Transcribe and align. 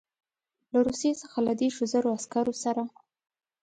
له 0.71 0.79
روسیې 0.87 1.13
څخه 1.21 1.37
له 1.47 1.53
دېرشو 1.59 1.83
زرو 1.93 2.09
عسکرو 2.17 2.53
سره. 2.63 2.83